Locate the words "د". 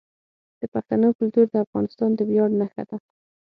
0.59-0.61, 1.49-1.55, 2.15-2.19